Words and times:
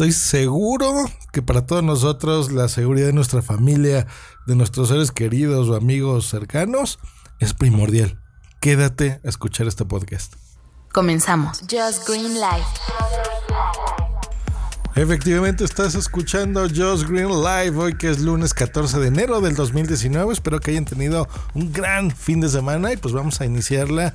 estoy 0.00 0.12
seguro 0.12 1.04
que 1.30 1.42
para 1.42 1.66
todos 1.66 1.82
nosotros 1.82 2.50
la 2.52 2.68
seguridad 2.68 3.08
de 3.08 3.12
nuestra 3.12 3.42
familia, 3.42 4.06
de 4.46 4.56
nuestros 4.56 4.88
seres 4.88 5.10
queridos 5.10 5.68
o 5.68 5.76
amigos 5.76 6.26
cercanos, 6.26 6.98
es 7.38 7.52
primordial. 7.52 8.18
Quédate 8.62 9.20
a 9.22 9.28
escuchar 9.28 9.66
este 9.66 9.84
podcast. 9.84 10.36
Comenzamos. 10.90 11.60
Just 11.70 12.08
Green 12.08 12.32
Life. 12.32 13.19
Efectivamente, 15.00 15.64
estás 15.64 15.94
escuchando 15.94 16.68
Just 16.68 17.08
Green 17.08 17.30
Live 17.30 17.74
hoy 17.74 17.94
que 17.94 18.10
es 18.10 18.20
lunes 18.20 18.52
14 18.52 18.98
de 18.98 19.06
enero 19.06 19.40
del 19.40 19.54
2019. 19.54 20.30
Espero 20.30 20.60
que 20.60 20.72
hayan 20.72 20.84
tenido 20.84 21.26
un 21.54 21.72
gran 21.72 22.10
fin 22.10 22.42
de 22.42 22.50
semana 22.50 22.92
y 22.92 22.98
pues 22.98 23.14
vamos 23.14 23.40
a 23.40 23.46
iniciarla 23.46 24.12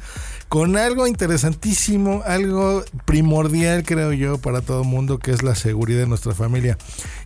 con 0.47 0.77
algo 0.77 1.07
interesantísimo, 1.07 2.21
algo 2.23 2.83
primordial 3.05 3.83
creo 3.83 4.13
yo 4.13 4.37
para 4.37 4.61
todo 4.61 4.83
el 4.83 4.87
mundo 4.87 5.17
que 5.17 5.31
es 5.31 5.41
la 5.41 5.55
seguridad 5.55 6.01
de 6.01 6.07
nuestra 6.07 6.35
familia. 6.35 6.77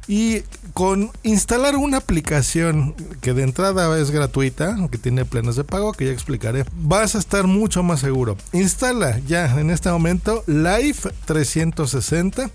Y 0.07 0.41
con 0.73 1.11
instalar 1.21 1.75
una 1.75 1.97
aplicación 1.97 2.95
que 3.21 3.33
de 3.33 3.43
entrada 3.43 3.99
es 3.99 4.09
gratuita, 4.09 4.75
que 4.89 4.97
tiene 4.97 5.25
planes 5.25 5.55
de 5.55 5.63
pago, 5.63 5.91
que 5.93 6.05
ya 6.05 6.11
explicaré, 6.11 6.65
vas 6.77 7.13
a 7.15 7.19
estar 7.19 7.45
mucho 7.45 7.83
más 7.83 7.99
seguro. 7.99 8.35
Instala 8.53 9.19
ya 9.27 9.59
en 9.59 9.69
este 9.69 9.91
momento 9.91 10.43
Life 10.47 11.09
360, 11.25 12.49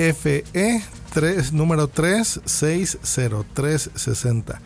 L-I-F-E 0.00 0.82
3, 1.12 1.52
número 1.52 1.88
360360. 1.88 4.60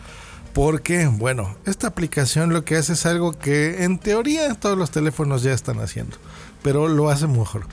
Porque, 0.52 1.08
bueno, 1.08 1.56
esta 1.66 1.88
aplicación 1.88 2.52
lo 2.52 2.64
que 2.64 2.76
hace 2.76 2.92
es 2.92 3.04
algo 3.06 3.32
que 3.32 3.82
en 3.82 3.98
teoría 3.98 4.54
todos 4.54 4.78
los 4.78 4.92
teléfonos 4.92 5.42
ya 5.42 5.52
están 5.52 5.80
haciendo, 5.80 6.16
pero 6.62 6.86
lo 6.86 7.10
hace 7.10 7.26
mejor, 7.26 7.66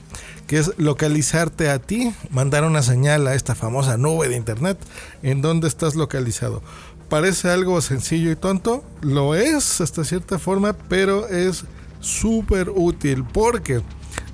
que 0.48 0.58
es 0.58 0.72
localizarte 0.78 1.70
a 1.70 1.78
ti, 1.78 2.12
mandar 2.30 2.64
una 2.64 2.82
señal 2.82 3.28
a 3.28 3.34
esta 3.34 3.54
famosa 3.54 3.96
nube 3.96 4.28
de 4.28 4.34
internet 4.36 4.76
en 5.22 5.42
donde 5.42 5.68
estás 5.68 5.94
localizado. 5.94 6.60
Parece 7.08 7.50
algo 7.50 7.80
sencillo 7.80 8.32
y 8.32 8.36
tonto, 8.36 8.82
lo 9.02 9.36
es 9.36 9.80
hasta 9.80 10.02
cierta 10.02 10.40
forma, 10.40 10.72
pero 10.72 11.28
es 11.28 11.64
súper 12.00 12.70
útil 12.70 13.22
porque 13.22 13.80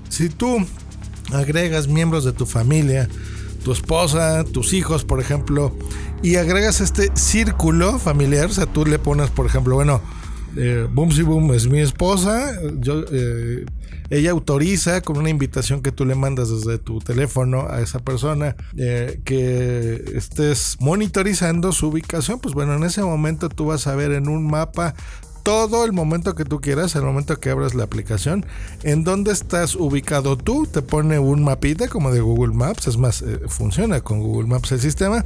si 0.08 0.30
tú 0.30 0.64
agregas 1.32 1.88
miembros 1.88 2.24
de 2.24 2.32
tu 2.32 2.46
familia, 2.46 3.08
tu 3.64 3.72
esposa, 3.72 4.44
tus 4.44 4.72
hijos, 4.72 5.04
por 5.04 5.20
ejemplo, 5.20 5.76
y 6.22 6.36
agregas 6.36 6.80
este 6.80 7.10
círculo 7.14 7.98
familiar, 7.98 8.46
o 8.46 8.52
sea, 8.52 8.66
tú 8.66 8.86
le 8.86 8.98
pones, 8.98 9.30
por 9.30 9.46
ejemplo, 9.46 9.74
bueno, 9.74 10.00
eh, 10.56 10.88
Boom 10.90 11.12
si 11.12 11.22
Boom 11.22 11.52
es 11.52 11.68
mi 11.68 11.80
esposa, 11.80 12.52
yo, 12.80 13.04
eh, 13.12 13.66
ella 14.10 14.30
autoriza 14.30 15.02
con 15.02 15.18
una 15.18 15.28
invitación 15.28 15.82
que 15.82 15.92
tú 15.92 16.06
le 16.06 16.14
mandas 16.14 16.48
desde 16.48 16.78
tu 16.78 16.98
teléfono 16.98 17.66
a 17.68 17.80
esa 17.80 17.98
persona 17.98 18.56
eh, 18.76 19.20
que 19.24 20.02
estés 20.14 20.78
monitorizando 20.80 21.72
su 21.72 21.88
ubicación, 21.88 22.40
pues 22.40 22.54
bueno, 22.54 22.74
en 22.74 22.84
ese 22.84 23.02
momento 23.02 23.48
tú 23.50 23.66
vas 23.66 23.86
a 23.86 23.94
ver 23.94 24.12
en 24.12 24.28
un 24.28 24.46
mapa 24.50 24.94
todo 25.48 25.86
el 25.86 25.94
momento 25.94 26.34
que 26.34 26.44
tú 26.44 26.60
quieras, 26.60 26.94
el 26.94 27.04
momento 27.04 27.40
que 27.40 27.48
abras 27.48 27.74
la 27.74 27.84
aplicación, 27.84 28.44
en 28.82 29.02
dónde 29.02 29.32
estás 29.32 29.76
ubicado 29.76 30.36
tú, 30.36 30.66
te 30.66 30.82
pone 30.82 31.18
un 31.18 31.42
mapita 31.42 31.88
como 31.88 32.12
de 32.12 32.20
Google 32.20 32.52
Maps, 32.52 32.86
es 32.86 32.98
más, 32.98 33.22
eh, 33.22 33.40
funciona 33.46 34.02
con 34.02 34.20
Google 34.20 34.46
Maps 34.46 34.72
el 34.72 34.80
sistema, 34.82 35.24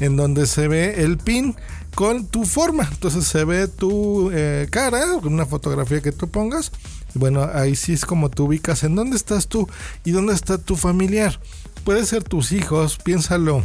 en 0.00 0.18
donde 0.18 0.46
se 0.46 0.68
ve 0.68 1.02
el 1.02 1.16
pin 1.16 1.56
con 1.94 2.26
tu 2.26 2.44
forma, 2.44 2.86
entonces 2.92 3.24
se 3.24 3.46
ve 3.46 3.66
tu 3.66 4.30
eh, 4.34 4.68
cara, 4.70 5.02
con 5.22 5.32
una 5.32 5.46
fotografía 5.46 6.02
que 6.02 6.12
tú 6.12 6.28
pongas, 6.28 6.70
bueno, 7.14 7.48
ahí 7.54 7.74
sí 7.74 7.94
es 7.94 8.04
como 8.04 8.28
tú 8.28 8.44
ubicas 8.44 8.84
en 8.84 8.94
dónde 8.94 9.16
estás 9.16 9.48
tú 9.48 9.66
y 10.04 10.10
dónde 10.10 10.34
está 10.34 10.58
tu 10.58 10.76
familiar. 10.76 11.40
Puede 11.84 12.04
ser 12.04 12.22
tus 12.22 12.52
hijos, 12.52 12.98
piénsalo 13.02 13.62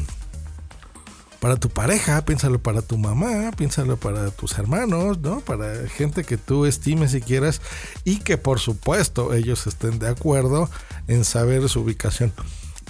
para 1.40 1.58
tu 1.58 1.70
pareja, 1.70 2.24
piénsalo 2.26 2.60
para 2.60 2.82
tu 2.82 2.98
mamá, 2.98 3.52
piénsalo 3.56 3.98
para 3.98 4.30
tus 4.32 4.58
hermanos, 4.58 5.20
¿no? 5.20 5.40
Para 5.40 5.88
gente 5.88 6.24
que 6.24 6.38
tú 6.38 6.66
estimes 6.66 7.14
y 7.14 7.22
quieras 7.22 7.62
y 8.04 8.18
que 8.20 8.38
por 8.38 8.60
supuesto 8.60 9.34
ellos 9.34 9.66
estén 9.68 10.00
de 10.00 10.10
acuerdo 10.10 10.70
en 11.08 11.24
saber 11.24 11.68
su 11.70 11.82
ubicación. 11.82 12.34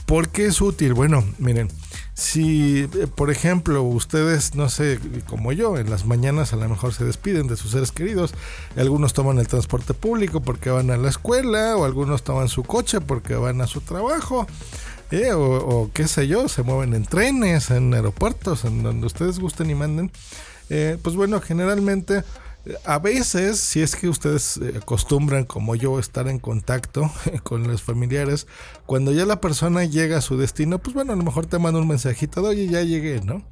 ¿Por 0.06 0.29
qué 0.29 0.47
es 0.47 0.59
útil? 0.59 0.96
Bueno, 0.96 1.23
miren, 1.38 1.69
si 2.16 2.79
eh, 2.79 3.07
por 3.16 3.29
ejemplo 3.29 3.84
ustedes, 3.84 4.56
no 4.56 4.68
sé, 4.68 5.00
como 5.28 5.52
yo, 5.52 5.78
en 5.78 5.91
las 5.91 6.07
mañanas 6.07 6.52
a 6.52 6.56
lo 6.56 6.68
mejor 6.68 6.96
se 6.96 7.06
despiden 7.06 7.46
de 7.46 7.56
sus 7.56 7.72
seres 7.72 7.91
queridos, 7.91 8.34
algunos 8.75 9.13
toman 9.13 9.38
el 9.38 9.47
transporte 9.47 9.94
público 9.94 10.41
porque 10.41 10.72
van 10.72 10.90
a 10.90 10.97
la 10.97 11.09
escuela 11.09 11.78
o 11.78 11.85
algunos 11.85 12.23
toman 12.23 12.47
su 12.47 12.63
coche 12.63 13.02
porque 13.02 13.35
van 13.35 13.62
a 13.62 13.68
su 13.68 13.81
trabajo 13.81 14.47
eh, 15.12 15.31
o, 15.34 15.90
qué 15.94 16.08
sé 16.08 16.28
yo, 16.28 16.47
se 16.47 16.64
mueven 16.64 16.94
en 16.94 17.06
trenes, 17.06 17.72
en 17.72 17.94
aeropuertos, 17.94 18.66
en 18.66 18.84
donde 18.84 19.08
ustedes 19.08 19.40
gusten 19.40 19.70
y 19.70 19.75
manden. 19.75 20.12
Eh, 20.70 20.97
pues 21.02 21.16
bueno, 21.16 21.42
generalmente, 21.42 22.24
a 22.86 23.00
veces, 23.00 23.59
si 23.59 23.81
es 23.81 23.96
que 23.96 24.08
ustedes 24.08 24.58
eh, 24.58 24.74
acostumbran, 24.78 25.46
como 25.46 25.75
yo, 25.75 25.97
estar 26.00 26.28
en 26.28 26.40
contacto 26.40 27.12
con 27.44 27.68
los 27.68 27.81
familiares, 27.81 28.47
cuando 28.86 29.12
ya 29.12 29.25
la 29.25 29.42
persona 29.42 29.86
llega 29.86 30.18
a 30.18 30.22
su 30.22 30.38
destino, 30.38 30.80
pues 30.80 30.94
bueno, 30.94 31.14
a 31.14 31.16
lo 31.16 31.24
mejor 31.24 31.47
te 31.47 31.58
manda 31.58 31.80
un 31.80 31.88
mensajito 31.88 32.41
de, 32.41 32.50
oye, 32.50 32.68
ya 32.68 32.84
llegué, 32.84 33.22
¿no? 33.22 33.44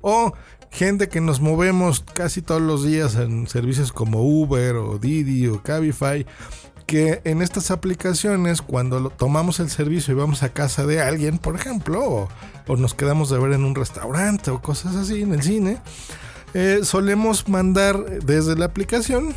O 0.00 0.32
gente 0.70 1.08
que 1.08 1.20
nos 1.20 1.40
movemos 1.40 2.04
casi 2.14 2.42
todos 2.42 2.62
los 2.62 2.84
días 2.84 3.14
en 3.14 3.46
servicios 3.46 3.92
como 3.92 4.22
Uber 4.22 4.76
o 4.76 4.98
Didi 4.98 5.46
o 5.46 5.62
Cabify 5.62 6.26
que 6.86 7.20
en 7.24 7.42
estas 7.42 7.70
aplicaciones, 7.70 8.62
cuando 8.62 9.10
tomamos 9.10 9.60
el 9.60 9.70
servicio 9.70 10.14
y 10.14 10.16
vamos 10.16 10.42
a 10.42 10.50
casa 10.50 10.86
de 10.86 11.02
alguien, 11.02 11.38
por 11.38 11.56
ejemplo, 11.56 12.28
o, 12.66 12.76
nos 12.76 12.94
quedamos 12.94 13.28
de 13.30 13.38
ver 13.38 13.52
en 13.52 13.64
un 13.64 13.74
restaurante 13.74 14.50
o 14.50 14.62
cosas 14.62 14.94
así 14.94 15.22
en 15.22 15.34
el 15.34 15.42
cine, 15.42 15.78
eh, 16.54 16.80
solemos 16.84 17.48
mandar 17.48 18.04
desde 18.22 18.56
la 18.56 18.66
aplicación 18.66 19.34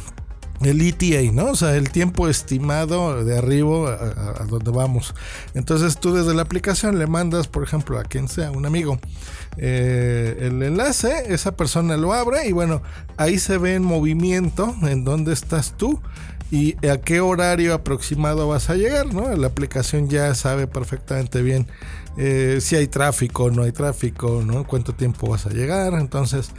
el 0.61 0.81
ETA, 0.81 1.31
¿no? 1.31 1.51
O 1.51 1.55
sea, 1.55 1.75
el 1.75 1.89
tiempo 1.89 2.27
estimado 2.27 3.23
de 3.23 3.37
arriba 3.37 3.93
a, 3.93 4.43
donde 4.45 4.71
vamos. 4.71 5.15
Entonces 5.53 5.97
tú 5.97 6.13
desde 6.13 6.33
la 6.33 6.41
aplicación 6.41 6.99
le 6.99 7.07
mandas, 7.07 7.47
por 7.47 7.63
ejemplo, 7.63 7.97
a 7.97 8.03
quien 8.03 8.27
sea, 8.27 8.51
un 8.51 8.65
amigo, 8.65 8.99
eh, 9.57 10.37
el 10.41 10.61
enlace, 10.61 11.33
esa 11.33 11.55
persona 11.55 11.97
lo 11.97 12.13
abre 12.13 12.47
y 12.47 12.51
bueno, 12.51 12.81
ahí 13.17 13.39
se 13.39 13.57
ve 13.57 13.75
en 13.75 13.83
movimiento 13.83 14.75
en 14.83 15.05
dónde 15.05 15.33
estás 15.33 15.77
tú 15.77 16.01
y 16.51 16.75
a 16.87 16.97
qué 16.97 17.21
horario 17.21 17.73
aproximado 17.73 18.47
vas 18.47 18.69
a 18.69 18.75
llegar, 18.75 19.13
¿no? 19.13 19.35
La 19.35 19.47
aplicación 19.47 20.09
ya 20.09 20.33
sabe 20.35 20.67
perfectamente 20.67 21.41
bien 21.41 21.67
eh, 22.17 22.57
si 22.61 22.75
hay 22.75 22.87
tráfico 22.87 23.45
o 23.45 23.51
no 23.51 23.63
hay 23.63 23.71
tráfico, 23.71 24.43
¿no? 24.45 24.65
Cuánto 24.65 24.93
tiempo 24.93 25.29
vas 25.29 25.45
a 25.45 25.49
llegar, 25.49 25.93
entonces 25.93 26.51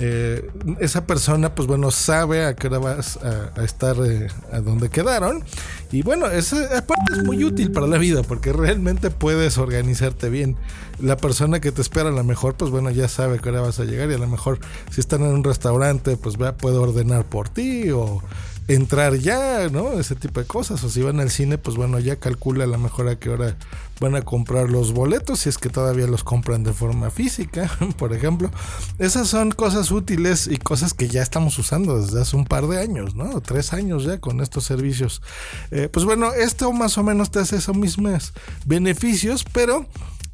eh, 0.00 0.48
esa 0.78 1.06
persona, 1.06 1.54
pues 1.54 1.66
bueno, 1.66 1.90
sabe 1.90 2.44
a 2.44 2.54
qué 2.54 2.68
hora 2.68 2.78
vas 2.78 3.16
a, 3.16 3.64
estar 3.64 3.96
eh, 4.04 4.28
a 4.52 4.60
donde 4.60 4.90
quedaron. 4.90 5.42
Y 5.90 6.02
bueno, 6.02 6.26
esa 6.26 6.56
parte 6.86 7.14
es 7.14 7.24
muy 7.24 7.42
útil 7.42 7.72
para 7.72 7.86
la 7.86 7.98
vida 7.98 8.22
porque 8.22 8.52
realmente 8.52 9.10
puedes 9.10 9.58
organizarte 9.58 10.28
bien. 10.28 10.56
La 11.00 11.16
persona 11.16 11.60
que 11.60 11.72
te 11.72 11.80
espera 11.80 12.10
a 12.10 12.12
lo 12.12 12.22
mejor, 12.22 12.54
pues 12.54 12.70
bueno, 12.70 12.90
ya 12.90 13.08
sabe 13.08 13.36
a 13.36 13.38
qué 13.38 13.48
hora 13.48 13.60
vas 13.60 13.80
a 13.80 13.84
llegar 13.84 14.10
y 14.10 14.14
a 14.14 14.18
lo 14.18 14.28
mejor 14.28 14.60
si 14.90 15.00
están 15.00 15.22
en 15.22 15.28
un 15.28 15.44
restaurante, 15.44 16.16
pues 16.16 16.36
puede 16.36 16.76
ordenar 16.76 17.24
por 17.24 17.48
ti 17.48 17.90
o 17.90 18.22
entrar 18.68 19.16
ya, 19.16 19.68
¿no? 19.70 19.98
Ese 19.98 20.14
tipo 20.14 20.40
de 20.40 20.46
cosas. 20.46 20.84
O 20.84 20.90
si 20.90 21.02
van 21.02 21.20
al 21.20 21.30
cine, 21.30 21.58
pues 21.58 21.76
bueno, 21.76 21.98
ya 21.98 22.16
calcula 22.16 22.64
a 22.64 22.66
lo 22.66 22.78
mejor 22.78 23.08
a 23.08 23.18
qué 23.18 23.30
hora 23.30 23.56
van 24.00 24.14
a 24.14 24.22
comprar 24.22 24.70
los 24.70 24.92
boletos, 24.92 25.40
si 25.40 25.48
es 25.48 25.58
que 25.58 25.70
todavía 25.70 26.06
los 26.06 26.22
compran 26.22 26.62
de 26.62 26.72
forma 26.72 27.10
física, 27.10 27.70
por 27.98 28.12
ejemplo. 28.12 28.50
Esas 28.98 29.28
son 29.28 29.50
cosas 29.50 29.90
útiles 29.90 30.46
y 30.46 30.58
cosas 30.58 30.94
que 30.94 31.08
ya 31.08 31.22
estamos 31.22 31.58
usando 31.58 32.00
desde 32.00 32.20
hace 32.20 32.36
un 32.36 32.44
par 32.44 32.68
de 32.68 32.78
años, 32.78 33.14
¿no? 33.14 33.40
Tres 33.40 33.72
años 33.72 34.04
ya 34.04 34.20
con 34.20 34.40
estos 34.40 34.64
servicios. 34.64 35.22
Eh, 35.70 35.88
pues 35.90 36.04
bueno, 36.04 36.32
esto 36.32 36.72
más 36.72 36.98
o 36.98 37.02
menos 37.02 37.30
te 37.30 37.40
hace 37.40 37.56
esos 37.56 37.76
mismos 37.76 38.32
beneficios, 38.66 39.44
pero 39.52 39.86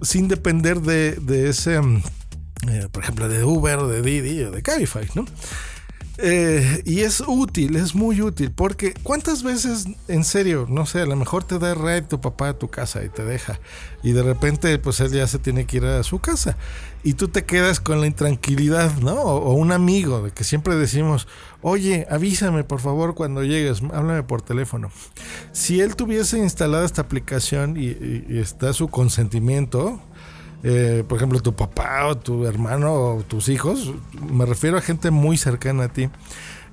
sin 0.03 0.29
depender 0.29 0.81
de, 0.81 1.49
ese, 1.49 1.81
mm, 1.81 2.03
eh, 2.69 2.89
por 2.91 3.05
ejemplo, 3.05 3.29
de 3.29 3.45
Uber, 3.45 3.83
de 3.83 4.03
Didi 4.03 4.43
o 4.43 4.51
de 4.51 4.63
Cabify, 4.63 5.09
¿no? 5.15 5.25
Eh, 6.19 6.83
y 6.85 7.01
es 7.01 7.25
útil, 7.27 7.75
es 7.75 7.97
muy 7.97 8.21
útil, 8.21 8.53
porque 8.53 8.95
¿cuántas 9.03 9.43
veces, 9.43 9.87
en 10.07 10.23
serio, 10.23 10.65
no 10.71 10.87
sé, 10.87 11.01
a 11.01 11.07
lo 11.07 11.17
mejor 11.17 11.43
te 11.43 11.59
da 11.59 11.75
red 11.75 12.05
tu 12.05 12.21
papá 12.21 12.51
a 12.51 12.59
tu 12.59 12.71
casa 12.71 13.03
y 13.03 13.09
te 13.09 13.25
deja, 13.25 13.59
y 14.05 14.13
de 14.13 14.23
repente, 14.23 14.79
pues 14.79 15.01
él 15.01 15.11
ya 15.11 15.27
se 15.27 15.41
tiene 15.41 15.67
que 15.67 15.79
ir 15.79 15.85
a 15.87 16.05
su 16.05 16.21
casa, 16.21 16.57
y 17.03 17.15
tú 17.15 17.27
te 17.27 17.45
quedas 17.45 17.81
con 17.81 18.01
la 18.01 18.07
intranquilidad, 18.07 18.97
¿no? 18.99 19.15
O, 19.15 19.55
un 19.55 19.73
amigo, 19.73 20.23
de 20.23 20.31
que 20.31 20.45
siempre 20.45 20.77
decimos, 20.77 21.27
oye, 21.63 22.07
avísame 22.09 22.63
por 22.63 22.79
favor 22.79 23.17
cuando 23.17 23.43
llegues, 23.43 23.83
háblame 23.83 24.23
por 24.23 24.41
teléfono. 24.41 24.93
Si 25.51 25.81
él 25.81 25.97
tuviese 25.97 26.39
instalada 26.39 26.85
esta 26.85 27.03
aplicación 27.03 27.77
y 27.77 28.39
está 28.39 28.73
su 28.73 28.87
consentimiento, 28.87 30.01
eh, 30.67 31.05
por 31.07 31.19
ejemplo, 31.19 31.41
tu 31.41 31.55
papá 31.55 32.07
o 32.07 32.17
tu 32.17 32.47
hermano 32.47 32.95
o 32.95 33.23
tus 33.23 33.51
hijos, 33.51 33.93
me 34.33 34.47
refiero 34.47 34.79
a 34.79 34.81
gente 34.81 35.11
muy 35.11 35.37
cercana 35.37 35.85
a 35.85 35.89
ti, 35.89 36.09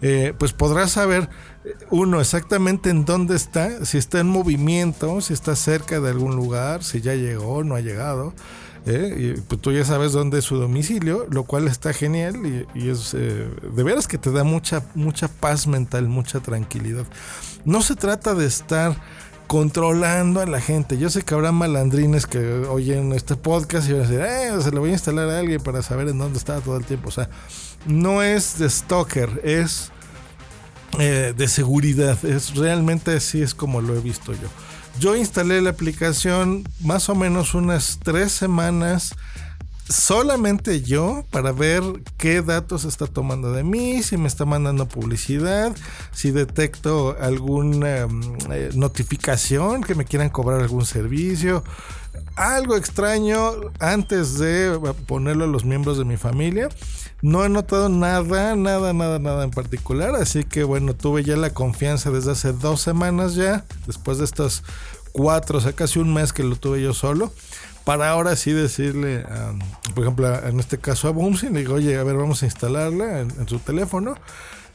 eh, 0.01 0.33
pues 0.37 0.53
podrás 0.53 0.91
saber 0.91 1.29
eh, 1.65 1.75
uno 1.89 2.21
exactamente 2.21 2.89
en 2.89 3.03
dónde 3.03 3.35
está, 3.35 3.85
si 3.85 3.97
está 3.97 4.21
en 4.21 4.29
movimiento, 4.29 5.19
si 5.19 5.33
está 5.33 5.57
cerca 5.57 5.99
de 5.99 6.09
algún 6.09 6.37
lugar, 6.37 6.83
si 6.83 7.01
ya 7.01 7.15
llegó, 7.15 7.65
no 7.65 7.75
ha 7.75 7.81
llegado. 7.81 8.33
¿eh? 8.85 9.35
y 9.35 9.41
pues 9.41 9.61
tú 9.61 9.73
ya 9.73 9.83
sabes 9.85 10.13
dónde 10.13 10.39
es 10.39 10.45
su 10.45 10.55
domicilio, 10.55 11.27
lo 11.29 11.43
cual 11.43 11.67
está 11.67 11.93
genial 11.93 12.65
y, 12.73 12.89
es 12.89 13.11
de 13.11 13.83
veras 13.83 14.07
que 14.07 14.17
te 14.17 14.31
da 14.31 14.43
mucha, 14.43 14.83
mucha 14.95 15.27
paz 15.27 15.67
mental, 15.67 16.07
mucha 16.07 16.39
tranquilidad. 16.39 17.05
No 17.65 17.81
se 17.81 17.95
trata 17.95 18.33
de 18.33 18.47
estar 18.47 18.95
controlando 19.51 20.39
a 20.39 20.45
la 20.45 20.61
gente. 20.61 20.97
Yo 20.97 21.09
sé 21.09 21.23
que 21.23 21.33
habrá 21.33 21.51
malandrines 21.51 22.25
que 22.25 22.39
oyen 22.69 23.11
este 23.11 23.35
podcast 23.35 23.89
y 23.89 23.91
van 23.91 24.03
a 24.03 24.07
decir, 24.07 24.21
eh, 24.21 24.49
se 24.61 24.71
lo 24.71 24.79
voy 24.79 24.91
a 24.91 24.93
instalar 24.93 25.29
a 25.29 25.39
alguien 25.39 25.61
para 25.61 25.81
saber 25.81 26.07
en 26.07 26.19
dónde 26.19 26.37
está 26.37 26.61
todo 26.61 26.77
el 26.77 26.85
tiempo. 26.85 27.09
O 27.09 27.11
sea, 27.11 27.29
no 27.85 28.23
es 28.23 28.59
de 28.59 28.69
stalker, 28.69 29.41
es 29.43 29.91
eh, 30.99 31.33
de 31.35 31.47
seguridad. 31.49 32.23
Es 32.23 32.55
realmente 32.55 33.13
así 33.13 33.41
es 33.41 33.53
como 33.53 33.81
lo 33.81 33.93
he 33.93 33.99
visto 33.99 34.31
yo. 34.31 34.47
Yo 35.01 35.17
instalé 35.17 35.61
la 35.61 35.71
aplicación 35.71 36.63
más 36.79 37.09
o 37.09 37.15
menos 37.15 37.53
unas 37.53 37.99
tres 38.01 38.31
semanas 38.31 39.15
solamente 39.91 40.81
yo 40.81 41.25
para 41.29 41.51
ver 41.51 41.83
qué 42.17 42.41
datos 42.41 42.85
está 42.85 43.07
tomando 43.07 43.51
de 43.51 43.63
mí, 43.63 44.01
si 44.03 44.17
me 44.17 44.27
está 44.27 44.45
mandando 44.45 44.87
publicidad, 44.87 45.75
si 46.11 46.31
detecto 46.31 47.15
alguna 47.19 48.07
mm, 48.07 48.37
eh, 48.51 48.69
notificación 48.73 49.83
que 49.83 49.95
me 49.95 50.05
quieran 50.05 50.29
cobrar 50.29 50.61
algún 50.61 50.85
servicio, 50.85 51.63
algo 52.35 52.75
extraño 52.75 53.53
antes 53.79 54.37
de 54.39 54.79
ponerlo 55.07 55.45
a 55.45 55.47
los 55.47 55.65
miembros 55.65 55.97
de 55.97 56.05
mi 56.05 56.17
familia. 56.17 56.69
No 57.21 57.45
he 57.45 57.49
notado 57.49 57.89
nada, 57.89 58.55
nada, 58.55 58.93
nada, 58.93 59.19
nada 59.19 59.43
en 59.43 59.51
particular. 59.51 60.15
Así 60.15 60.43
que 60.43 60.63
bueno, 60.63 60.95
tuve 60.95 61.23
ya 61.23 61.37
la 61.37 61.53
confianza 61.53 62.11
desde 62.11 62.31
hace 62.31 62.53
dos 62.53 62.81
semanas 62.81 63.35
ya, 63.35 63.65
después 63.85 64.17
de 64.17 64.25
estos 64.25 64.63
cuatro, 65.11 65.57
o 65.57 65.61
sea, 65.61 65.73
casi 65.73 65.99
un 65.99 66.13
mes 66.13 66.33
que 66.33 66.43
lo 66.43 66.55
tuve 66.55 66.81
yo 66.81 66.93
solo 66.93 67.31
para 67.83 68.09
ahora 68.09 68.35
sí 68.35 68.51
decirle, 68.51 69.25
por 69.95 70.03
ejemplo, 70.03 70.47
en 70.47 70.59
este 70.59 70.77
caso 70.77 71.07
a 71.07 71.11
Boomsy, 71.11 71.49
le 71.49 71.59
digo, 71.59 71.75
oye, 71.75 71.97
a 71.97 72.03
ver, 72.03 72.15
vamos 72.15 72.43
a 72.43 72.45
instalarla 72.45 73.21
en, 73.21 73.47
su 73.47 73.59
teléfono. 73.59 74.15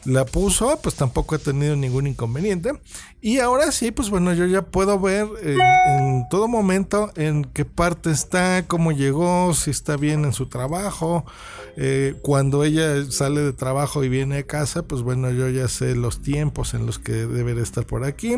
La 0.06 0.24
puso, 0.24 0.78
pues 0.82 0.94
tampoco 0.94 1.34
ha 1.34 1.38
tenido 1.38 1.74
ningún 1.74 2.06
inconveniente. 2.06 2.72
Y 3.20 3.40
ahora 3.40 3.72
sí, 3.72 3.90
pues 3.90 4.08
bueno, 4.08 4.32
yo 4.34 4.46
ya 4.46 4.62
puedo 4.62 5.00
ver 5.00 5.26
en, 5.42 6.24
todo 6.30 6.46
momento 6.46 7.10
en 7.16 7.44
qué 7.44 7.64
parte 7.64 8.12
está, 8.12 8.64
cómo 8.68 8.92
llegó, 8.92 9.52
si 9.52 9.70
está 9.70 9.96
bien 9.96 10.24
en 10.24 10.32
su 10.32 10.46
trabajo. 10.46 11.24
Eh, 11.76 12.14
cuando 12.22 12.62
ella 12.62 13.04
sale 13.10 13.40
de 13.40 13.52
trabajo 13.52 14.04
y 14.04 14.08
viene 14.08 14.38
a 14.38 14.46
casa, 14.46 14.82
pues 14.82 15.02
bueno, 15.02 15.30
yo 15.32 15.48
ya 15.48 15.66
sé 15.66 15.96
los 15.96 16.22
tiempos 16.22 16.72
en 16.74 16.86
los 16.86 16.98
que 17.00 17.12
debe 17.12 17.60
estar 17.60 17.84
por 17.84 18.04
aquí. 18.04 18.36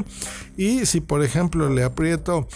Y 0.56 0.87
si 0.87 1.00
por 1.00 1.23
ejemplo 1.23 1.69
le 1.69 1.85
aprieto 1.85 2.49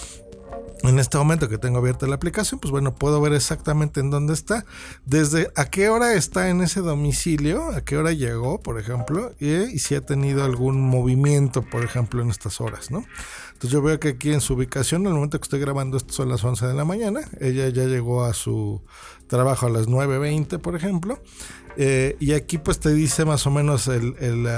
en 0.82 0.98
este 0.98 1.16
momento 1.16 1.48
que 1.48 1.58
tengo 1.58 1.78
abierta 1.78 2.06
la 2.06 2.16
aplicación, 2.16 2.58
pues 2.58 2.70
bueno, 2.70 2.94
puedo 2.94 3.20
ver 3.20 3.32
exactamente 3.34 4.00
en 4.00 4.10
dónde 4.10 4.34
está, 4.34 4.64
desde 5.04 5.50
a 5.54 5.66
qué 5.66 5.88
hora 5.88 6.14
está 6.14 6.48
en 6.48 6.60
ese 6.60 6.80
domicilio, 6.80 7.70
a 7.70 7.82
qué 7.82 7.96
hora 7.96 8.12
llegó, 8.12 8.60
por 8.60 8.80
ejemplo, 8.80 9.32
y, 9.38 9.78
si 9.78 9.94
ha 9.94 10.00
tenido 10.00 10.44
algún 10.44 10.80
movimiento, 10.80 11.62
por 11.62 11.84
ejemplo, 11.84 12.22
en 12.22 12.30
estas 12.30 12.60
horas, 12.60 12.90
¿no? 12.90 13.04
Entonces 13.52 13.70
yo 13.70 13.82
veo 13.82 14.00
que 14.00 14.08
aquí 14.08 14.32
en 14.32 14.40
su 14.40 14.54
ubicación, 14.54 15.02
en 15.02 15.08
el 15.08 15.14
momento 15.14 15.38
que 15.38 15.44
estoy 15.44 15.60
grabando 15.60 15.96
esto 15.96 16.12
son 16.12 16.28
las 16.28 16.42
11 16.42 16.66
de 16.66 16.74
la 16.74 16.84
mañana, 16.84 17.20
ella 17.40 17.68
ya 17.68 17.84
llegó 17.84 18.24
a 18.24 18.34
su 18.34 18.82
trabajo 19.28 19.66
a 19.66 19.70
las 19.70 19.86
9.20, 19.88 20.58
por 20.58 20.74
ejemplo, 20.74 21.22
eh, 21.76 22.16
y 22.18 22.32
aquí 22.32 22.58
pues 22.58 22.80
te 22.80 22.92
dice 22.92 23.24
más 23.24 23.46
o 23.46 23.50
menos 23.50 23.86
el... 23.88 24.16
el 24.18 24.48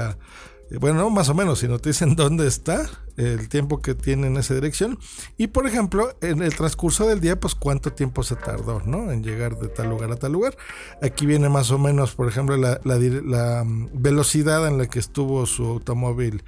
bueno, 0.79 1.11
más 1.11 1.29
o 1.29 1.35
menos, 1.35 1.59
si 1.59 1.67
no 1.67 1.77
te 1.77 1.89
dicen 1.89 2.15
dónde 2.15 2.47
está, 2.47 2.89
el 3.17 3.49
tiempo 3.49 3.81
que 3.81 3.95
tiene 3.95 4.27
en 4.27 4.37
esa 4.37 4.53
dirección. 4.53 4.99
Y 5.37 5.47
por 5.47 5.67
ejemplo, 5.67 6.15
en 6.21 6.41
el 6.41 6.55
transcurso 6.55 7.07
del 7.07 7.19
día, 7.19 7.39
pues 7.39 7.55
cuánto 7.55 7.93
tiempo 7.93 8.23
se 8.23 8.35
tardó, 8.35 8.81
¿no? 8.85 9.11
En 9.11 9.23
llegar 9.23 9.57
de 9.57 9.67
tal 9.67 9.89
lugar 9.89 10.11
a 10.11 10.15
tal 10.15 10.33
lugar. 10.33 10.57
Aquí 11.01 11.25
viene 11.25 11.49
más 11.49 11.71
o 11.71 11.77
menos, 11.77 12.15
por 12.15 12.27
ejemplo, 12.27 12.57
la, 12.57 13.63
mm, 13.63 13.89
velocidad 13.93 14.67
en 14.67 14.77
la 14.77 14.87
que 14.87 14.99
estuvo 14.99 15.45
su 15.45 15.65
automóvil 15.65 16.43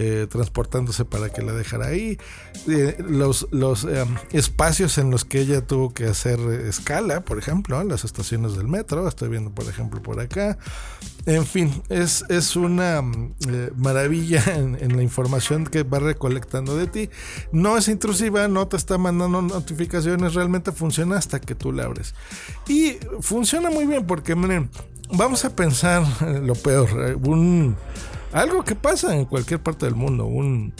eh, 0.00 0.28
transportándose 0.30 1.04
para 1.04 1.28
que 1.28 1.42
la 1.42 1.52
dejara 1.52 1.88
ahí, 1.88 2.18
eh, 2.68 2.96
los, 3.00 3.48
los 3.50 3.82
eh, 3.82 4.04
espacios 4.30 4.96
en 4.96 5.10
los 5.10 5.24
que 5.24 5.40
ella 5.40 5.66
tuvo 5.66 5.92
que 5.92 6.04
hacer 6.04 6.38
escala, 6.38 7.24
por 7.24 7.36
ejemplo, 7.36 7.82
las 7.82 8.04
estaciones 8.04 8.54
del 8.54 8.68
metro, 8.68 9.08
estoy 9.08 9.28
viendo 9.28 9.50
por 9.50 9.64
ejemplo 9.64 10.00
por 10.00 10.20
acá, 10.20 10.56
en 11.26 11.44
fin, 11.44 11.82
es, 11.88 12.24
es 12.28 12.54
una 12.54 13.02
maravilla 13.76 14.42
en, 14.54 14.96
la 14.96 15.02
información 15.02 15.66
que 15.66 15.82
va 15.82 15.98
recolectando 16.08 16.76
de 16.76 16.86
ti, 16.86 17.10
no 17.52 17.76
es 17.76 17.88
intrusiva, 17.88 18.48
no 18.48 18.66
te 18.68 18.76
está 18.76 18.98
mandando 18.98 19.40
notificaciones, 19.42 20.34
realmente 20.34 20.72
funciona 20.72 21.16
hasta 21.16 21.40
que 21.40 21.54
tú 21.54 21.72
la 21.72 21.84
abres. 21.84 22.14
Y 22.66 22.98
funciona 23.20 23.70
muy 23.70 23.86
bien 23.86 24.06
porque, 24.06 24.34
miren, 24.34 24.70
vamos 25.12 25.44
a 25.44 25.54
pensar 25.54 26.04
lo 26.42 26.54
peor, 26.54 26.88
un 27.22 27.76
algo 28.32 28.62
que 28.62 28.74
pasa 28.74 29.16
en 29.16 29.24
cualquier 29.24 29.62
parte 29.62 29.86
del 29.86 29.94
mundo, 29.94 30.26
un 30.26 30.74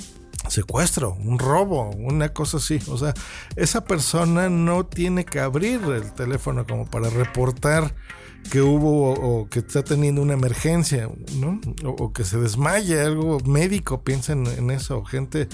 secuestro, 0.48 1.16
un 1.24 1.38
robo, 1.38 1.90
una 1.90 2.30
cosa 2.30 2.58
así. 2.58 2.78
O 2.88 2.98
sea, 2.98 3.14
esa 3.56 3.84
persona 3.84 4.48
no 4.48 4.84
tiene 4.86 5.24
que 5.24 5.40
abrir 5.40 5.80
el 5.84 6.12
teléfono 6.12 6.66
como 6.66 6.86
para 6.86 7.08
reportar 7.10 7.94
que 8.50 8.62
hubo 8.62 9.12
o 9.12 9.48
que 9.48 9.58
está 9.58 9.82
teniendo 9.82 10.22
una 10.22 10.34
emergencia, 10.34 11.10
¿no? 11.36 11.60
O, 11.84 12.12
que 12.12 12.24
se 12.24 12.38
desmaye, 12.38 13.00
algo 13.00 13.38
médico, 13.40 14.02
piensen 14.02 14.46
en 14.46 14.70
eso. 14.70 15.04
Gente, 15.04 15.48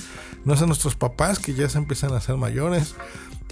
no 0.45 0.57
sé, 0.57 0.67
nuestros 0.67 0.95
papás 0.95 1.39
que 1.39 1.55
ya 1.55 1.69
se 1.69 1.79
empiezan 1.79 2.13
a 2.13 2.19
hacer 2.19 2.37
mayores 2.37 2.95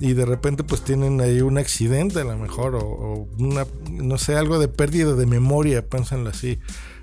y 0.00 0.14
de 0.14 0.24
repente 0.24 0.64
pues 0.64 0.82
tienen 0.82 1.20
ahí 1.20 1.42
un 1.42 1.58
accidente 1.58 2.20
a 2.20 2.24
lo 2.24 2.36
mejor 2.38 2.76
o, 2.76 3.28
una, 3.38 3.66
no 3.90 4.18
sé, 4.18 4.36
algo 4.36 4.58
de 4.58 4.68
pérdida 4.68 5.14
de 5.14 5.26
memoria, 5.26 5.88
piénsenlo 5.88 6.30
así 6.30 6.60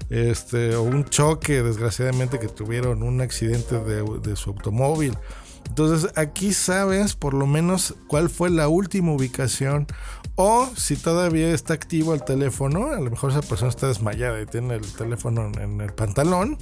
este, 0.10 0.76
o 0.76 0.84
un 0.84 1.06
choque, 1.06 1.62
desgraciadamente, 1.62 2.40
que 2.40 2.48
tuvieron 2.48 3.04
un 3.04 3.22
accidente 3.22 3.80
de, 3.80 4.36
su 4.36 4.52
automóvil. 4.52 5.16
Entonces 5.70 6.12
aquí 6.16 6.54
sabes 6.54 7.16
por 7.16 7.34
lo 7.34 7.48
menos 7.48 7.96
cuál 8.08 8.30
fue 8.30 8.50
la 8.50 8.68
última 8.68 9.14
ubicación 9.14 9.88
o 10.36 10.70
si 10.76 10.96
todavía 10.96 11.54
está 11.54 11.74
activo 11.74 12.14
el 12.14 12.24
teléfono, 12.24 12.88
a 12.88 13.00
lo 13.00 13.12
mejor 13.12 13.32
esa 13.32 13.42
persona 13.42 13.70
está 13.70 13.88
desmayada 13.88 14.42
y 14.42 14.46
tiene 14.46 14.76
el 14.76 14.94
teléfono 14.94 15.52
en 15.60 15.82
el 15.82 15.94
pantalón. 15.94 16.58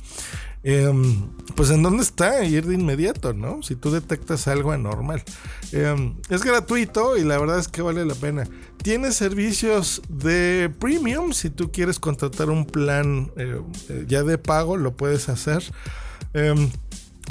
Em, 0.64 1.30
pues 1.56 1.70
en 1.70 1.84
dónde 1.84 2.04
está, 2.04 2.44
ir 2.44 2.66
de 2.66 2.74
inmediato, 2.74 3.34
¿no? 3.34 3.62
Si 3.64 3.76
tú 3.76 3.92
detectas 3.92 4.48
algo 4.48 4.72
anormal. 4.72 5.24
Em, 5.72 6.16
es 6.30 6.44
gratuito 6.44 7.18
y 7.18 7.24
la 7.24 7.38
verdad 7.38 7.60
es 7.60 7.68
que 7.68 7.82
vale 7.82 8.04
la 8.04 8.16
pena. 8.16 8.46
Tiene 8.84 9.12
servicios 9.12 10.02
de 10.10 10.74
premium, 10.80 11.32
si 11.32 11.50
tú 11.50 11.72
quieres 11.72 12.00
contratar 12.00 12.50
un 12.50 12.66
plan 12.66 13.32
eh, 13.38 13.62
eh, 13.90 14.06
ya 14.08 14.24
de 14.24 14.38
pago, 14.38 14.76
lo 14.76 14.98
puedes 14.98 15.30
hacer. 15.30 15.64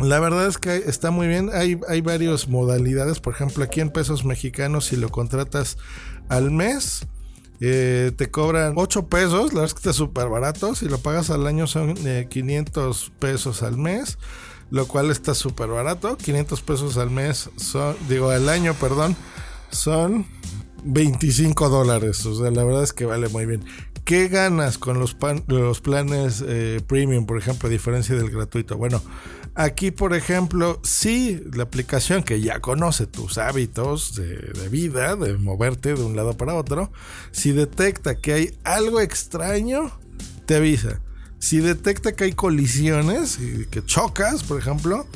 La 0.02 0.20
verdad 0.20 0.46
es 0.46 0.58
que 0.58 0.76
está 0.76 1.10
muy 1.10 1.26
bien. 1.26 1.50
Hay, 1.54 1.80
hay 1.88 2.00
varias 2.02 2.48
modalidades. 2.48 3.20
Por 3.20 3.34
ejemplo, 3.34 3.64
aquí 3.64 3.80
en 3.80 3.90
pesos 3.90 4.24
mexicanos, 4.24 4.86
si 4.86 4.96
lo 4.96 5.08
contratas 5.08 5.78
al 6.28 6.50
mes, 6.50 7.06
eh, 7.60 8.12
te 8.16 8.30
cobran 8.30 8.74
8 8.76 9.06
pesos, 9.08 9.54
la 9.54 9.60
verdad 9.60 9.64
es 9.64 9.74
que 9.74 9.78
está 9.78 9.92
súper 9.92 10.28
barato. 10.28 10.74
Si 10.74 10.88
lo 10.88 10.98
pagas 10.98 11.30
al 11.30 11.46
año 11.46 11.66
son 11.66 11.94
500 12.28 13.06
eh, 13.06 13.12
pesos 13.18 13.62
al 13.62 13.78
mes, 13.78 14.18
lo 14.70 14.86
cual 14.86 15.10
está 15.10 15.34
súper 15.34 15.68
barato. 15.68 16.16
500 16.16 16.60
pesos 16.62 16.96
al 16.98 17.10
mes 17.10 17.50
son, 17.56 17.96
digo, 18.08 18.30
al 18.30 18.48
año, 18.48 18.74
perdón, 18.74 19.16
son 19.70 20.26
25 20.84 21.68
dólares. 21.68 22.24
O 22.26 22.34
sea, 22.36 22.50
la 22.50 22.64
verdad 22.64 22.82
es 22.82 22.92
que 22.92 23.06
vale 23.06 23.28
muy 23.28 23.46
bien. 23.46 23.64
¿Qué 24.04 24.28
ganas 24.28 24.78
con 24.78 25.00
los, 25.00 25.16
los 25.48 25.80
planes 25.80 26.44
eh, 26.46 26.80
premium, 26.86 27.26
por 27.26 27.38
ejemplo, 27.38 27.68
a 27.68 27.72
diferencia 27.72 28.14
del 28.14 28.30
gratuito? 28.30 28.76
Bueno, 28.76 29.02
Aquí, 29.58 29.90
por 29.90 30.14
ejemplo, 30.14 30.78
si 30.82 31.40
la 31.54 31.62
aplicación 31.62 32.22
que 32.22 32.42
ya 32.42 32.60
conoce 32.60 33.06
tus 33.06 33.38
hábitos 33.38 34.14
de, 34.14 34.68
vida, 34.68 35.16
de 35.16 35.38
moverte 35.38 35.94
de 35.94 36.02
un 36.02 36.14
lado 36.14 36.36
para 36.36 36.54
otro, 36.54 36.92
si 37.30 37.52
detecta 37.52 38.16
que 38.20 38.34
hay 38.34 38.58
algo 38.64 39.00
extraño, 39.00 39.98
te 40.44 40.56
avisa. 40.56 41.00
Si 41.38 41.60
detecta 41.60 42.12
que 42.12 42.24
hay 42.24 42.32
colisiones, 42.32 43.38
y 43.40 43.64
que 43.70 43.82
chocas, 43.82 44.42
por 44.42 44.60
ejemplo, 44.60 45.06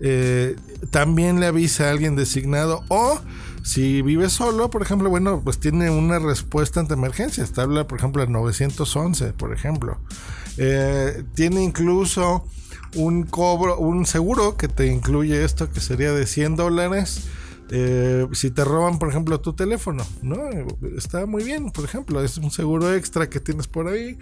eh, 0.00 0.56
también 0.90 1.38
le 1.38 1.46
avisa 1.46 1.86
a 1.86 1.90
alguien 1.90 2.16
designado 2.16 2.82
o 2.88 3.20
si 3.64 4.02
vive 4.02 4.28
solo, 4.28 4.68
por 4.68 4.82
ejemplo, 4.82 5.08
bueno, 5.08 5.40
pues 5.42 5.58
tiene 5.58 5.88
una 5.88 6.18
respuesta 6.18 6.80
ante 6.80 6.92
emergencias. 6.92 7.52
Te 7.52 7.62
habla, 7.62 7.86
por 7.86 7.98
ejemplo, 7.98 8.22
el 8.22 8.30
911, 8.30 9.32
por 9.32 9.54
ejemplo. 9.54 9.98
Eh, 10.58 11.24
tiene 11.34 11.64
incluso 11.64 12.44
un 12.94 13.22
cobro, 13.22 13.78
un 13.78 14.04
seguro 14.04 14.58
que 14.58 14.68
te 14.68 14.88
incluye 14.88 15.42
esto 15.42 15.72
que 15.72 15.80
sería 15.80 16.12
de 16.12 16.26
100 16.26 16.56
dólares. 16.56 17.22
Eh, 17.70 18.26
si 18.32 18.50
te 18.50 18.64
roban, 18.64 18.98
por 18.98 19.08
ejemplo, 19.08 19.40
tu 19.40 19.54
teléfono, 19.54 20.06
¿no? 20.20 20.36
Está 20.98 21.24
muy 21.24 21.42
bien, 21.42 21.70
por 21.70 21.86
ejemplo, 21.86 22.22
es 22.22 22.36
un 22.36 22.50
seguro 22.50 22.92
extra 22.94 23.30
que 23.30 23.40
tienes 23.40 23.66
por 23.66 23.88
ahí. 23.88 24.18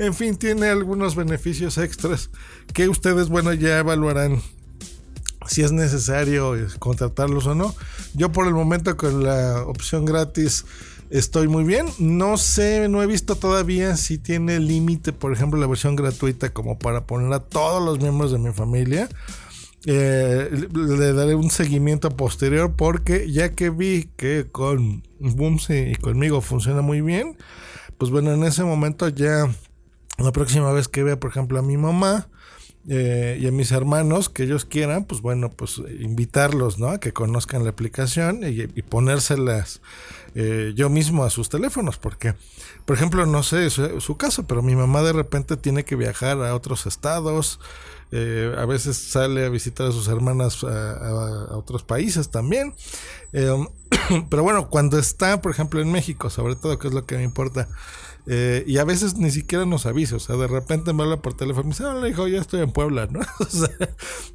En 0.00 0.14
fin, 0.14 0.36
tiene 0.36 0.66
algunos 0.66 1.14
beneficios 1.14 1.78
extras 1.78 2.30
que 2.74 2.88
ustedes, 2.88 3.28
bueno, 3.28 3.52
ya 3.52 3.78
evaluarán 3.78 4.42
si 5.48 5.62
es 5.62 5.72
necesario 5.72 6.54
contratarlos 6.78 7.46
o 7.46 7.54
no. 7.54 7.74
Yo 8.14 8.30
por 8.30 8.46
el 8.46 8.54
momento 8.54 8.96
con 8.96 9.24
la 9.24 9.62
opción 9.62 10.04
gratis 10.04 10.64
estoy 11.10 11.48
muy 11.48 11.64
bien. 11.64 11.86
No 11.98 12.36
sé, 12.36 12.88
no 12.88 13.02
he 13.02 13.06
visto 13.06 13.34
todavía 13.34 13.96
si 13.96 14.18
tiene 14.18 14.60
límite, 14.60 15.12
por 15.12 15.32
ejemplo, 15.32 15.58
la 15.58 15.66
versión 15.66 15.96
gratuita 15.96 16.50
como 16.52 16.78
para 16.78 17.06
poner 17.06 17.32
a 17.32 17.40
todos 17.40 17.82
los 17.82 17.98
miembros 17.98 18.30
de 18.30 18.38
mi 18.38 18.52
familia. 18.52 19.08
Eh, 19.86 20.68
le 20.74 21.12
daré 21.12 21.34
un 21.34 21.50
seguimiento 21.50 22.10
posterior 22.10 22.74
porque 22.76 23.30
ya 23.30 23.54
que 23.54 23.70
vi 23.70 24.10
que 24.16 24.48
con 24.50 25.02
Boomsy 25.20 25.92
y 25.92 25.94
conmigo 25.94 26.40
funciona 26.40 26.82
muy 26.82 27.00
bien, 27.00 27.38
pues 27.96 28.10
bueno, 28.10 28.32
en 28.32 28.42
ese 28.42 28.64
momento 28.64 29.08
ya 29.08 29.48
la 30.18 30.32
próxima 30.32 30.72
vez 30.72 30.88
que 30.88 31.04
vea, 31.04 31.18
por 31.18 31.30
ejemplo, 31.30 31.60
a 31.60 31.62
mi 31.62 31.76
mamá, 31.76 32.28
eh, 32.90 33.38
y 33.38 33.46
a 33.46 33.52
mis 33.52 33.70
hermanos 33.70 34.30
que 34.30 34.44
ellos 34.44 34.64
quieran, 34.64 35.04
pues 35.04 35.20
bueno, 35.20 35.52
pues 35.52 35.82
invitarlos, 36.00 36.78
¿no? 36.78 36.88
A 36.88 36.98
que 36.98 37.12
conozcan 37.12 37.62
la 37.64 37.70
aplicación 37.70 38.40
y, 38.44 38.66
ponérselas 38.82 39.82
eh, 40.34 40.72
yo 40.74 40.88
mismo 40.88 41.24
a 41.24 41.30
sus 41.30 41.50
teléfonos, 41.50 41.98
porque, 41.98 42.34
por 42.86 42.96
ejemplo, 42.96 43.26
no 43.26 43.42
sé 43.42 43.68
su, 43.68 44.16
caso, 44.16 44.46
pero 44.46 44.62
mi 44.62 44.74
mamá 44.74 45.02
de 45.02 45.12
repente 45.12 45.58
tiene 45.58 45.84
que 45.84 45.96
viajar 45.96 46.42
a 46.42 46.54
otros 46.54 46.86
estados, 46.86 47.60
eh, 48.10 48.54
a 48.56 48.64
veces 48.64 48.96
sale 48.96 49.44
a 49.44 49.50
visitar 49.50 49.88
a 49.88 49.92
sus 49.92 50.08
hermanas 50.08 50.64
a, 50.64 51.56
otros 51.56 51.82
países 51.82 52.30
también. 52.30 52.74
pero 54.30 54.42
bueno, 54.42 54.70
cuando 54.70 54.98
está, 54.98 55.42
por 55.42 55.52
ejemplo, 55.52 55.82
en 55.82 55.92
México, 55.92 56.30
sobre 56.30 56.56
todo, 56.56 56.78
que 56.78 56.88
es 56.88 56.94
lo 56.94 57.04
que 57.04 57.16
me 57.16 57.24
importa, 57.24 57.68
eh, 58.30 58.62
y 58.66 58.76
a 58.76 58.84
veces 58.84 59.16
ni 59.16 59.30
siquiera 59.30 59.64
nos 59.64 59.86
avisa, 59.86 60.16
o 60.16 60.20
sea, 60.20 60.36
de 60.36 60.46
repente 60.46 60.92
me 60.92 61.02
habla 61.02 61.22
por 61.22 61.32
teléfono 61.32 61.62
y 61.62 61.68
me 61.68 61.70
dice, 61.70 61.84
hola 61.84 62.08
hijo, 62.08 62.28
ya 62.28 62.38
estoy 62.38 62.60
en 62.60 62.70
Puebla, 62.70 63.08
¿no? 63.10 63.20
o 63.40 63.44
sea, 63.46 63.70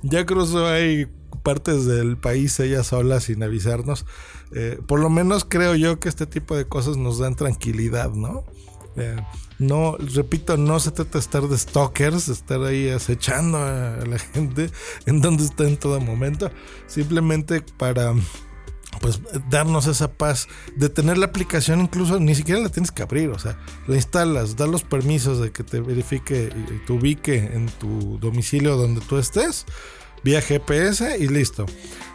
ya 0.01 0.25
cruzó 0.25 0.67
ahí 0.67 1.07
partes 1.43 1.85
del 1.85 2.17
país 2.17 2.59
ella 2.59 2.83
sola 2.83 3.19
sin 3.19 3.43
avisarnos. 3.43 4.07
Eh, 4.55 4.79
por 4.87 4.99
lo 4.99 5.09
menos 5.09 5.45
creo 5.47 5.75
yo 5.75 5.99
que 5.99 6.09
este 6.09 6.25
tipo 6.25 6.55
de 6.55 6.65
cosas 6.65 6.97
nos 6.97 7.19
dan 7.19 7.35
tranquilidad, 7.35 8.11
¿no? 8.11 8.43
Eh, 8.95 9.15
no, 9.59 9.95
repito, 9.97 10.57
no 10.57 10.79
se 10.79 10.91
trata 10.91 11.13
de 11.13 11.19
estar 11.19 11.47
de 11.47 11.57
stalkers, 11.57 12.27
de 12.27 12.33
estar 12.33 12.63
ahí 12.63 12.89
acechando 12.89 13.59
a 13.59 14.03
la 14.07 14.17
gente 14.33 14.71
en 15.05 15.21
donde 15.21 15.43
está 15.43 15.67
en 15.67 15.77
todo 15.77 15.99
momento, 16.01 16.49
simplemente 16.87 17.63
para 17.77 18.13
pues 19.03 19.19
darnos 19.49 19.85
esa 19.87 20.13
paz 20.13 20.47
de 20.77 20.87
tener 20.87 21.17
la 21.17 21.25
aplicación 21.25 21.81
incluso 21.81 22.21
ni 22.21 22.35
siquiera 22.35 22.61
la 22.61 22.69
tienes 22.69 22.89
que 22.89 23.03
abrir, 23.03 23.31
o 23.31 23.37
sea, 23.37 23.59
la 23.85 23.95
instalas, 23.95 24.55
da 24.55 24.65
los 24.65 24.83
permisos 24.83 25.41
de 25.41 25.51
que 25.51 25.61
te 25.61 25.81
verifique 25.81 26.49
y 26.55 26.85
te 26.85 26.93
ubique 26.93 27.35
en 27.35 27.65
tu 27.65 28.17
domicilio 28.19 28.77
donde 28.77 29.01
tú 29.01 29.17
estés 29.17 29.65
vía 30.23 30.41
GPS 30.41 31.17
y 31.19 31.27
listo. 31.27 31.65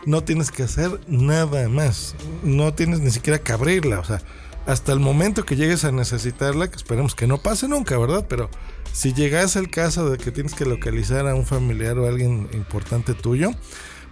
No 0.07 0.25
tienes 0.25 0.51
que 0.51 0.63
hacer 0.63 0.99
nada 1.09 1.69
más. 1.69 2.15
No 2.43 2.73
tienes 2.73 3.01
ni 3.01 3.11
siquiera 3.11 3.39
que 3.39 3.53
abrirla, 3.53 4.01
o 4.01 4.05
sea, 4.05 4.23
hasta 4.65 4.95
el 4.95 4.99
momento 4.99 5.45
que 5.45 5.57
llegues 5.57 5.85
a 5.85 5.93
necesitarla, 5.93 6.71
que 6.71 6.77
esperemos 6.77 7.15
que 7.15 7.27
no 7.27 7.37
pase 7.37 7.69
nunca, 7.69 7.99
¿verdad? 7.99 8.25
Pero 8.31 8.49
si 8.95 9.13
llegase 9.13 9.59
el 9.59 9.69
caso 9.69 10.09
de 10.09 10.17
que 10.17 10.33
tienes 10.33 10.55
que 10.55 10.65
localizar 10.65 11.29
a 11.29 11.35
un 11.35 11.45
familiar 11.45 11.99
o 11.99 12.09
alguien 12.09 12.49
importante 12.55 13.13
tuyo, 13.13 13.51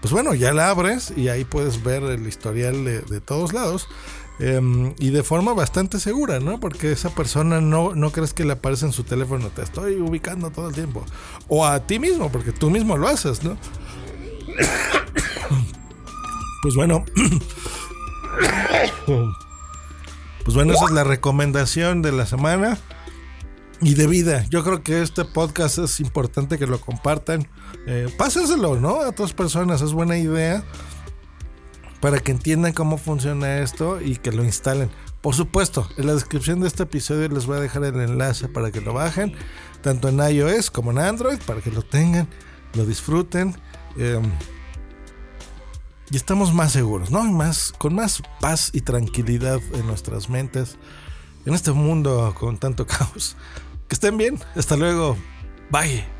pues 0.00 0.12
bueno, 0.12 0.34
ya 0.34 0.52
la 0.52 0.70
abres 0.70 1.12
y 1.16 1.28
ahí 1.28 1.44
puedes 1.44 1.82
ver 1.82 2.02
el 2.04 2.26
historial 2.26 2.84
de, 2.84 3.20
todos 3.20 3.52
lados. 3.52 3.88
Em, 4.38 4.94
y 4.98 5.10
de 5.10 5.22
forma 5.22 5.54
bastante 5.54 5.98
segura, 5.98 6.40
¿no? 6.40 6.60
Porque 6.60 6.92
esa 6.92 7.08
persona 7.10 7.62
no, 7.62 7.94
no 7.94 8.10
crees 8.12 8.34
que 8.34 8.44
le 8.44 8.52
aparece 8.52 8.84
en 8.84 8.92
su 8.92 9.02
teléfono, 9.04 9.48
te 9.48 9.62
estoy 9.62 9.94
ubicando 9.94 10.50
todo 10.50 10.68
el 10.68 10.74
tiempo. 10.74 11.04
O 11.48 11.64
a 11.64 11.80
ti 11.80 11.98
mismo, 11.98 12.30
porque 12.30 12.52
tú 12.52 12.70
mismo 12.70 12.96
lo 12.96 13.08
haces, 13.08 13.42
¿no? 13.42 13.56
Pues 16.62 16.74
bueno. 16.74 17.04
Pues 20.44 20.54
bueno, 20.54 20.74
esa 20.74 20.84
es 20.84 20.90
la 20.92 21.02
recomendación 21.02 22.02
de 22.02 22.12
la 22.12 22.24
semana 22.24 22.78
y 23.80 23.94
de 23.94 24.06
vida. 24.06 24.44
Yo 24.48 24.64
creo 24.64 24.82
que 24.82 25.02
este 25.02 25.24
podcast 25.24 25.78
es 25.78 26.00
importante 26.00 26.58
que 26.58 26.66
lo 26.66 26.80
compartan. 26.80 27.48
Eh, 27.86 28.12
pásenselo, 28.16 28.80
¿no? 28.80 29.02
A 29.02 29.08
otras 29.08 29.32
personas, 29.32 29.82
es 29.82 29.92
buena 29.92 30.16
idea 30.16 30.64
para 32.00 32.20
que 32.20 32.32
entiendan 32.32 32.72
cómo 32.72 32.98
funciona 32.98 33.58
esto 33.58 34.00
y 34.00 34.16
que 34.16 34.32
lo 34.32 34.44
instalen. 34.44 34.90
Por 35.20 35.34
supuesto, 35.34 35.88
en 35.96 36.06
la 36.06 36.14
descripción 36.14 36.60
de 36.60 36.68
este 36.68 36.84
episodio 36.84 37.28
les 37.28 37.46
voy 37.46 37.56
a 37.56 37.60
dejar 37.60 37.84
el 37.84 38.00
enlace 38.00 38.48
para 38.48 38.70
que 38.70 38.80
lo 38.80 38.94
bajen, 38.94 39.34
tanto 39.82 40.08
en 40.08 40.20
iOS 40.20 40.70
como 40.70 40.90
en 40.92 40.98
Android, 40.98 41.38
para 41.46 41.60
que 41.60 41.70
lo 41.70 41.82
tengan, 41.82 42.28
lo 42.74 42.84
disfruten. 42.84 43.56
Em, 43.96 44.30
y 46.10 46.16
estamos 46.16 46.54
más 46.54 46.70
seguros, 46.72 47.10
¿no? 47.10 47.24
más, 47.24 47.72
con 47.76 47.94
más 47.94 48.22
paz 48.40 48.70
y 48.72 48.82
tranquilidad 48.82 49.60
en 49.72 49.86
nuestras 49.86 50.30
mentes, 50.30 50.76
en 51.44 51.54
este 51.54 51.72
mundo 51.72 52.32
con 52.38 52.58
tanto 52.58 52.86
caos. 52.86 53.36
Que 53.88 53.94
estén 53.94 54.16
bien. 54.16 54.38
Hasta 54.54 54.76
luego. 54.76 55.16
Bye. 55.70 56.15